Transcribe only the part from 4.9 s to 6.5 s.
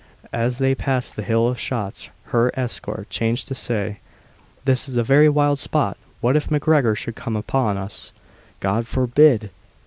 a very wild spot; what if